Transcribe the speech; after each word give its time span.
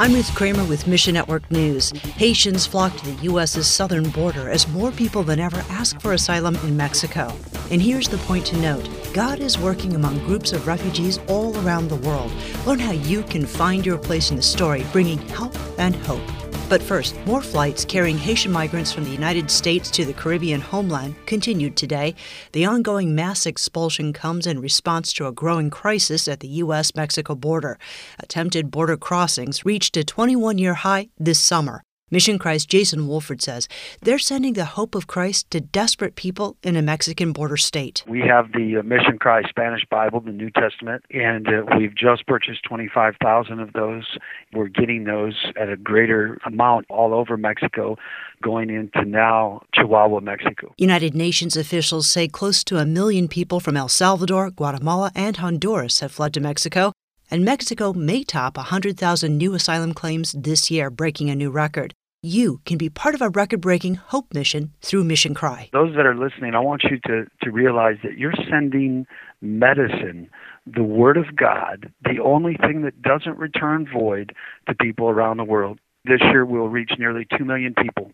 I'm 0.00 0.14
Ruth 0.14 0.34
Kramer 0.34 0.64
with 0.64 0.86
Mission 0.86 1.12
Network 1.12 1.50
News. 1.50 1.90
Haitians 1.90 2.64
flock 2.64 2.96
to 2.96 3.04
the 3.04 3.22
U.S.'s 3.24 3.68
southern 3.68 4.08
border 4.08 4.48
as 4.48 4.66
more 4.68 4.90
people 4.90 5.22
than 5.22 5.38
ever 5.38 5.62
ask 5.68 6.00
for 6.00 6.14
asylum 6.14 6.56
in 6.64 6.74
Mexico. 6.74 7.30
And 7.70 7.82
here's 7.82 8.08
the 8.08 8.16
point 8.16 8.46
to 8.46 8.56
note 8.56 8.88
God 9.12 9.40
is 9.40 9.58
working 9.58 9.94
among 9.94 10.18
groups 10.20 10.54
of 10.54 10.66
refugees 10.66 11.18
all 11.28 11.54
around 11.58 11.88
the 11.88 11.96
world. 11.96 12.32
Learn 12.64 12.78
how 12.78 12.92
you 12.92 13.22
can 13.24 13.44
find 13.44 13.84
your 13.84 13.98
place 13.98 14.30
in 14.30 14.36
the 14.36 14.42
story, 14.42 14.86
bringing 14.90 15.18
help 15.18 15.54
and 15.78 15.94
hope. 15.94 16.39
But 16.70 16.84
first, 16.84 17.16
more 17.26 17.42
flights 17.42 17.84
carrying 17.84 18.16
Haitian 18.16 18.52
migrants 18.52 18.92
from 18.92 19.02
the 19.02 19.10
United 19.10 19.50
States 19.50 19.90
to 19.90 20.04
the 20.04 20.12
Caribbean 20.12 20.60
homeland 20.60 21.16
continued 21.26 21.76
today. 21.76 22.14
The 22.52 22.64
ongoing 22.64 23.12
mass 23.12 23.44
expulsion 23.44 24.12
comes 24.12 24.46
in 24.46 24.60
response 24.60 25.12
to 25.14 25.26
a 25.26 25.32
growing 25.32 25.68
crisis 25.68 26.28
at 26.28 26.38
the 26.38 26.62
U.S. 26.62 26.94
Mexico 26.94 27.34
border. 27.34 27.76
Attempted 28.20 28.70
border 28.70 28.96
crossings 28.96 29.64
reached 29.64 29.96
a 29.96 30.04
21 30.04 30.58
year 30.58 30.74
high 30.74 31.08
this 31.18 31.40
summer. 31.40 31.82
Mission 32.12 32.40
Cry 32.40 32.58
Jason 32.58 33.06
Wolford 33.06 33.40
says 33.40 33.68
they're 34.02 34.18
sending 34.18 34.54
the 34.54 34.64
hope 34.64 34.96
of 34.96 35.06
Christ 35.06 35.48
to 35.52 35.60
desperate 35.60 36.16
people 36.16 36.56
in 36.64 36.74
a 36.74 36.82
Mexican 36.82 37.32
border 37.32 37.56
state. 37.56 38.02
We 38.08 38.20
have 38.22 38.50
the 38.50 38.78
uh, 38.78 38.82
Mission 38.82 39.16
Cry 39.16 39.48
Spanish 39.48 39.86
Bible, 39.88 40.20
the 40.20 40.32
New 40.32 40.50
Testament, 40.50 41.04
and 41.12 41.46
uh, 41.46 41.62
we've 41.78 41.94
just 41.94 42.26
purchased 42.26 42.64
25,000 42.64 43.60
of 43.60 43.72
those. 43.74 44.18
We're 44.52 44.66
getting 44.66 45.04
those 45.04 45.52
at 45.56 45.68
a 45.68 45.76
greater 45.76 46.36
amount 46.44 46.86
all 46.88 47.14
over 47.14 47.36
Mexico, 47.36 47.96
going 48.42 48.70
into 48.70 49.04
now 49.04 49.62
Chihuahua, 49.72 50.18
Mexico. 50.18 50.74
United 50.78 51.14
Nations 51.14 51.56
officials 51.56 52.10
say 52.10 52.26
close 52.26 52.64
to 52.64 52.78
a 52.78 52.84
million 52.84 53.28
people 53.28 53.60
from 53.60 53.76
El 53.76 53.88
Salvador, 53.88 54.50
Guatemala, 54.50 55.12
and 55.14 55.36
Honduras 55.36 56.00
have 56.00 56.10
fled 56.10 56.34
to 56.34 56.40
Mexico 56.40 56.92
and 57.30 57.44
Mexico 57.44 57.92
may 57.92 58.24
top 58.24 58.56
100,000 58.56 59.38
new 59.38 59.54
asylum 59.54 59.94
claims 59.94 60.34
this 60.36 60.68
year, 60.68 60.90
breaking 60.90 61.30
a 61.30 61.36
new 61.36 61.48
record 61.48 61.94
you 62.22 62.60
can 62.64 62.76
be 62.76 62.90
part 62.90 63.14
of 63.14 63.22
a 63.22 63.30
record 63.30 63.60
breaking 63.60 63.94
hope 63.94 64.32
mission 64.34 64.72
through 64.82 65.04
Mission 65.04 65.34
Cry. 65.34 65.70
Those 65.72 65.94
that 65.96 66.06
are 66.06 66.14
listening, 66.14 66.54
I 66.54 66.60
want 66.60 66.84
you 66.84 66.98
to, 67.06 67.26
to 67.42 67.50
realize 67.50 67.96
that 68.02 68.18
you're 68.18 68.34
sending 68.50 69.06
medicine, 69.40 70.28
the 70.66 70.82
Word 70.82 71.16
of 71.16 71.34
God, 71.34 71.92
the 72.04 72.20
only 72.22 72.56
thing 72.56 72.82
that 72.82 73.00
doesn't 73.00 73.38
return 73.38 73.88
void 73.90 74.34
to 74.68 74.74
people 74.74 75.08
around 75.08 75.38
the 75.38 75.44
world. 75.44 75.80
This 76.04 76.20
year 76.22 76.44
we'll 76.44 76.68
reach 76.68 76.92
nearly 76.98 77.26
2 77.36 77.44
million 77.44 77.74
people. 77.74 78.12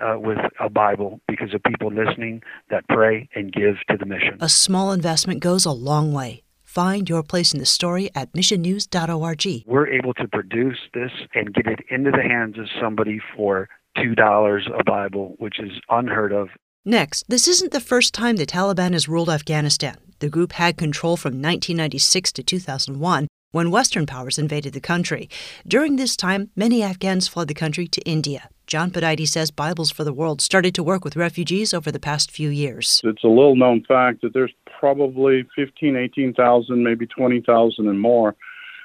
Uh, 0.00 0.16
with 0.16 0.38
a 0.60 0.70
Bible 0.70 1.18
because 1.26 1.52
of 1.52 1.60
people 1.64 1.90
listening 1.90 2.40
that 2.70 2.86
pray 2.86 3.28
and 3.34 3.52
give 3.52 3.74
to 3.90 3.96
the 3.96 4.06
mission. 4.06 4.38
A 4.40 4.48
small 4.48 4.92
investment 4.92 5.40
goes 5.40 5.64
a 5.64 5.72
long 5.72 6.12
way. 6.12 6.44
Find 6.78 7.08
your 7.08 7.24
place 7.24 7.52
in 7.52 7.58
the 7.58 7.66
story 7.66 8.08
at 8.14 8.32
missionnews.org. 8.34 9.64
We're 9.66 9.88
able 9.88 10.14
to 10.14 10.28
produce 10.28 10.78
this 10.94 11.10
and 11.34 11.52
get 11.52 11.66
it 11.66 11.80
into 11.90 12.12
the 12.12 12.22
hands 12.22 12.56
of 12.56 12.66
somebody 12.80 13.18
for 13.34 13.68
$2 13.96 14.78
a 14.78 14.84
Bible, 14.84 15.34
which 15.40 15.58
is 15.58 15.72
unheard 15.88 16.32
of. 16.32 16.50
Next, 16.84 17.24
this 17.28 17.48
isn't 17.48 17.72
the 17.72 17.80
first 17.80 18.14
time 18.14 18.36
the 18.36 18.46
Taliban 18.46 18.92
has 18.92 19.08
ruled 19.08 19.28
Afghanistan. 19.28 19.96
The 20.20 20.28
group 20.28 20.52
had 20.52 20.76
control 20.76 21.16
from 21.16 21.42
1996 21.42 22.30
to 22.30 22.42
2001 22.44 23.26
when 23.50 23.72
Western 23.72 24.06
powers 24.06 24.38
invaded 24.38 24.72
the 24.72 24.80
country. 24.80 25.28
During 25.66 25.96
this 25.96 26.14
time, 26.14 26.50
many 26.54 26.84
Afghans 26.84 27.26
fled 27.26 27.48
the 27.48 27.54
country 27.54 27.88
to 27.88 28.00
India. 28.02 28.50
John 28.68 28.90
Pudaite 28.90 29.26
says 29.26 29.50
Bibles 29.50 29.90
for 29.90 30.04
the 30.04 30.12
World 30.12 30.42
started 30.42 30.74
to 30.74 30.82
work 30.82 31.02
with 31.02 31.16
refugees 31.16 31.72
over 31.74 31.90
the 31.90 31.98
past 31.98 32.30
few 32.30 32.50
years. 32.50 33.00
It's 33.02 33.24
a 33.24 33.28
little 33.28 33.56
known 33.56 33.82
fact 33.82 34.20
that 34.20 34.34
there's 34.34 34.52
probably 34.78 35.46
15, 35.56 35.96
18,000, 35.96 36.82
maybe 36.82 37.06
20,000 37.06 37.88
and 37.88 38.00
more 38.00 38.34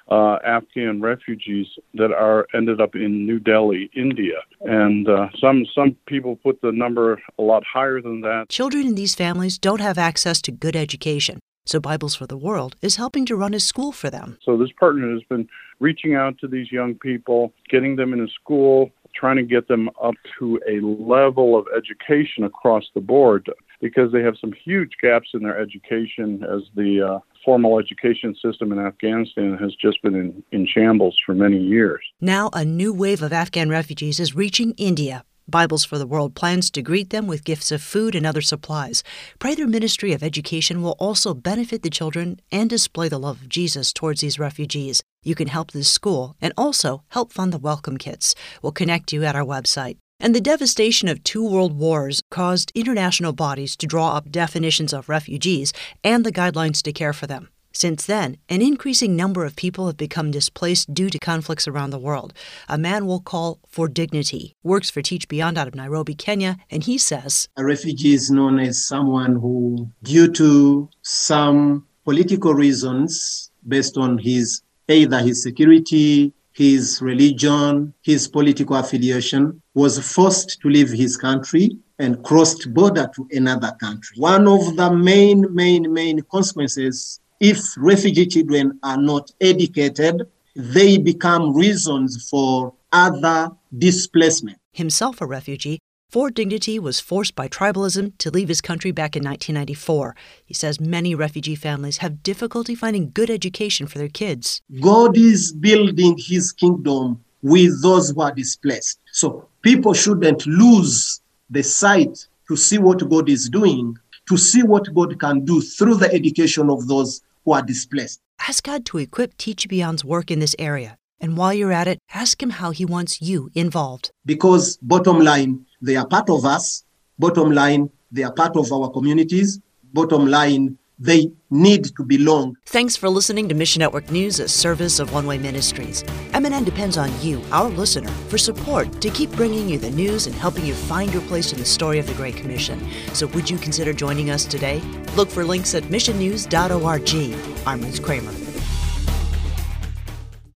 uh, 0.09 0.37
Afghan 0.45 1.01
refugees 1.01 1.67
that 1.93 2.11
are 2.11 2.47
ended 2.53 2.81
up 2.81 2.95
in 2.95 3.25
New 3.25 3.39
Delhi, 3.39 3.89
India, 3.95 4.41
and 4.61 5.07
uh, 5.07 5.29
some 5.39 5.65
some 5.73 5.95
people 6.07 6.35
put 6.35 6.59
the 6.61 6.71
number 6.71 7.21
a 7.39 7.41
lot 7.41 7.63
higher 7.63 8.01
than 8.01 8.21
that. 8.21 8.49
Children 8.49 8.87
in 8.87 8.95
these 8.95 9.15
families 9.15 9.57
don't 9.57 9.79
have 9.79 9.97
access 9.97 10.41
to 10.41 10.51
good 10.51 10.75
education. 10.75 11.39
So 11.65 11.79
Bibles 11.79 12.15
for 12.15 12.27
the 12.27 12.37
World 12.37 12.75
is 12.81 12.97
helping 12.97 13.25
to 13.27 13.37
run 13.37 13.53
a 13.53 13.59
school 13.59 13.93
for 13.93 14.09
them. 14.09 14.37
So 14.43 14.57
this 14.57 14.71
partner 14.77 15.09
has 15.13 15.23
been 15.29 15.47
reaching 15.79 16.15
out 16.15 16.37
to 16.39 16.47
these 16.47 16.69
young 16.71 16.95
people, 16.95 17.53
getting 17.69 17.95
them 17.95 18.11
in 18.11 18.19
a 18.19 18.27
school, 18.27 18.91
trying 19.15 19.37
to 19.37 19.43
get 19.43 19.69
them 19.69 19.89
up 20.01 20.15
to 20.39 20.59
a 20.67 20.81
level 20.81 21.57
of 21.57 21.65
education 21.75 22.43
across 22.43 22.83
the 22.93 22.99
board 22.99 23.49
because 23.83 24.13
they 24.13 24.21
have 24.21 24.35
some 24.39 24.53
huge 24.53 24.91
gaps 25.01 25.31
in 25.33 25.43
their 25.43 25.59
education 25.59 26.41
as 26.43 26.61
the 26.73 27.01
uh, 27.01 27.19
formal 27.43 27.77
education 27.77 28.33
system 28.41 28.71
in 28.71 28.79
Afghanistan 28.79 29.57
has 29.59 29.75
just 29.75 30.01
been 30.01 30.15
in, 30.15 30.41
in 30.53 30.65
shambles 30.65 31.19
for 31.25 31.35
many 31.35 31.59
years. 31.59 31.99
Now, 32.21 32.49
a 32.53 32.63
new 32.63 32.93
wave 32.93 33.21
of 33.21 33.33
Afghan 33.33 33.69
refugees 33.69 34.21
is 34.21 34.33
reaching 34.33 34.73
India. 34.77 35.25
Bibles 35.49 35.83
for 35.83 35.97
the 35.97 36.07
World 36.07 36.33
plans 36.33 36.71
to 36.71 36.81
greet 36.81 37.09
them 37.09 37.27
with 37.27 37.43
gifts 37.43 37.73
of 37.73 37.81
food 37.81 38.15
and 38.15 38.25
other 38.25 38.39
supplies. 38.41 39.03
Pray 39.39 39.53
their 39.53 39.67
Ministry 39.67 40.13
of 40.13 40.23
Education 40.23 40.81
will 40.81 40.95
also 40.97 41.33
benefit 41.33 41.83
the 41.83 41.89
children 41.89 42.39
and 42.53 42.69
display 42.69 43.09
the 43.09 43.19
love 43.19 43.41
of 43.41 43.49
Jesus 43.49 43.91
towards 43.91 44.21
these 44.21 44.39
refugees. 44.39 45.03
You 45.23 45.35
can 45.35 45.49
help 45.49 45.71
this 45.71 45.91
school 45.91 46.37
and 46.39 46.53
also 46.57 47.03
help 47.09 47.33
fund 47.33 47.51
the 47.51 47.57
welcome 47.57 47.97
kits. 47.97 48.33
We'll 48.61 48.71
connect 48.71 49.11
you 49.11 49.25
at 49.25 49.35
our 49.35 49.43
website. 49.43 49.97
And 50.23 50.33
the 50.33 50.39
devastation 50.39 51.09
of 51.09 51.21
two 51.21 51.45
world 51.45 51.77
wars 51.77 52.23
caused 52.29 52.71
international 52.73 53.33
bodies 53.33 53.75
to 53.75 53.85
draw 53.85 54.15
up 54.15 54.31
definitions 54.31 54.93
of 54.93 55.09
refugees 55.09 55.73
and 56.01 56.25
the 56.25 56.31
guidelines 56.31 56.81
to 56.83 56.93
care 56.93 57.11
for 57.11 57.27
them. 57.27 57.49
Since 57.73 58.05
then, 58.05 58.37
an 58.47 58.61
increasing 58.61 59.17
number 59.17 59.43
of 59.43 59.57
people 59.57 59.87
have 59.87 59.97
become 59.97 60.31
displaced 60.31 60.93
due 60.93 61.09
to 61.09 61.19
conflicts 61.19 61.67
around 61.67 61.89
the 61.89 61.99
world. 61.99 62.33
A 62.69 62.77
man 62.77 63.05
we'll 63.05 63.19
call 63.19 63.59
For 63.67 63.89
Dignity 63.89 64.55
works 64.63 64.89
for 64.89 65.01
TeachBeyond 65.01 65.57
out 65.57 65.67
of 65.67 65.75
Nairobi, 65.75 66.15
Kenya, 66.15 66.55
and 66.71 66.85
he 66.85 66.97
says 66.97 67.49
A 67.57 67.65
refugee 67.65 68.13
is 68.13 68.31
known 68.31 68.59
as 68.59 68.81
someone 68.81 69.35
who, 69.35 69.89
due 70.03 70.31
to 70.31 70.87
some 71.01 71.85
political 72.05 72.53
reasons 72.53 73.51
based 73.67 73.97
on 73.97 74.19
his 74.19 74.61
either 74.87 75.19
his 75.19 75.43
security, 75.43 76.31
his 76.53 77.01
religion, 77.01 77.93
his 78.01 78.27
political 78.27 78.75
affiliation, 78.75 79.61
was 79.73 79.99
forced 79.99 80.61
to 80.61 80.69
leave 80.69 80.91
his 80.91 81.17
country 81.17 81.77
and 81.99 82.23
crossed 82.23 82.73
border 82.73 83.09
to 83.15 83.27
another 83.31 83.75
country. 83.79 84.15
One 84.17 84.47
of 84.47 84.75
the 84.75 84.91
main, 84.91 85.53
main, 85.53 85.91
main 85.91 86.21
consequences 86.31 87.19
if 87.39 87.59
refugee 87.77 88.25
children 88.27 88.79
are 88.83 88.97
not 88.97 89.31
educated, 89.41 90.27
they 90.55 90.97
become 90.97 91.53
reasons 91.53 92.29
for 92.29 92.73
other 92.93 93.51
displacement. 93.77 94.57
Himself 94.71 95.19
a 95.19 95.25
refugee, 95.25 95.79
For 96.13 96.29
Dignity 96.29 96.77
was 96.77 96.99
forced 96.99 97.33
by 97.33 97.47
tribalism 97.47 98.15
to 98.19 98.29
leave 98.29 98.47
his 98.47 98.61
country 98.61 98.91
back 98.91 99.15
in 99.15 99.23
1994. 99.23 100.15
He 100.45 100.53
says 100.53 100.79
many 100.79 101.15
refugee 101.15 101.55
families 101.55 101.97
have 101.97 102.21
difficulty 102.21 102.75
finding 102.75 103.09
good 103.09 103.31
education 103.31 103.87
for 103.87 103.97
their 103.97 104.09
kids. 104.09 104.61
God 104.79 105.17
is 105.17 105.51
building 105.51 106.19
his 106.19 106.51
kingdom 106.51 107.23
with 107.41 107.81
those 107.81 108.11
who 108.11 108.21
are 108.21 108.31
displaced. 108.31 108.99
So 109.11 109.49
people 109.63 109.95
shouldn't 109.95 110.45
lose 110.45 111.19
the 111.49 111.63
sight 111.63 112.27
to 112.47 112.55
see 112.57 112.77
what 112.77 113.09
God 113.09 113.27
is 113.27 113.49
doing, 113.49 113.97
to 114.29 114.37
see 114.37 114.61
what 114.61 114.93
God 114.93 115.19
can 115.19 115.43
do 115.43 115.61
through 115.61 115.95
the 115.95 116.13
education 116.13 116.69
of 116.69 116.87
those 116.87 117.23
who 117.43 117.53
are 117.53 117.63
displaced. 117.63 118.21
Ask 118.47 118.65
God 118.65 118.85
to 118.85 118.99
equip 118.99 119.35
TeachBeyond's 119.37 120.05
work 120.05 120.29
in 120.29 120.37
this 120.37 120.55
area. 120.59 120.99
And 121.23 121.37
while 121.37 121.53
you're 121.53 121.71
at 121.71 121.87
it, 121.87 121.99
ask 122.13 122.43
Him 122.43 122.49
how 122.49 122.71
He 122.71 122.83
wants 122.83 123.21
you 123.21 123.49
involved. 123.55 124.11
Because, 124.25 124.77
bottom 124.81 125.19
line, 125.19 125.65
they 125.83 125.95
are 125.97 126.07
part 126.07 126.29
of 126.29 126.45
us. 126.45 126.83
Bottom 127.19 127.51
line, 127.51 127.89
they 128.11 128.23
are 128.23 128.33
part 128.33 128.55
of 128.55 128.71
our 128.71 128.89
communities. 128.89 129.59
Bottom 129.93 130.25
line, 130.25 130.77
they 130.97 131.31
need 131.49 131.83
to 131.97 132.03
belong. 132.03 132.55
Thanks 132.65 132.95
for 132.95 133.09
listening 133.09 133.49
to 133.49 133.55
Mission 133.55 133.81
Network 133.81 134.09
News, 134.09 134.39
a 134.39 134.47
service 134.47 134.99
of 134.99 135.13
One 135.13 135.27
Way 135.27 135.37
Ministries. 135.37 136.03
MNN 136.31 136.65
depends 136.65 136.97
on 136.97 137.11
you, 137.21 137.41
our 137.51 137.69
listener, 137.69 138.09
for 138.29 138.37
support 138.37 139.01
to 139.01 139.09
keep 139.09 139.31
bringing 139.31 139.67
you 139.67 139.77
the 139.77 139.91
news 139.91 140.25
and 140.25 140.35
helping 140.35 140.65
you 140.65 140.73
find 140.73 141.11
your 141.11 141.23
place 141.23 141.51
in 141.51 141.59
the 141.59 141.65
story 141.65 141.99
of 141.99 142.07
the 142.07 142.13
Great 142.13 142.37
Commission. 142.37 142.79
So, 143.13 143.27
would 143.27 143.49
you 143.49 143.57
consider 143.57 143.91
joining 143.91 144.29
us 144.29 144.45
today? 144.45 144.81
Look 145.15 145.29
for 145.29 145.43
links 145.43 145.75
at 145.75 145.83
missionnews.org. 145.83 147.67
I'm 147.67 147.81
Ruth 147.81 148.01
Kramer. 148.01 148.42